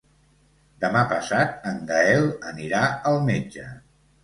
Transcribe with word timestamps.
Demà 0.85 1.03
passat 1.11 1.69
en 1.73 1.77
Gaël 1.93 2.27
anirà 2.55 2.83
al 3.13 3.21
metge. 3.31 3.71